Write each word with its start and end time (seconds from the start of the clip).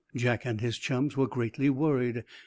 Jack 0.15 0.45
and 0.45 0.61
his 0.61 0.79
chums 0.79 1.15
were 1.15 1.27
greatly 1.27 1.69
worried. 1.69 2.23